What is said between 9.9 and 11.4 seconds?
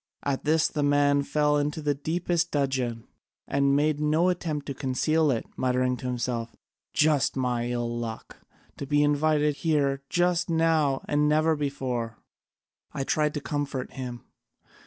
just now and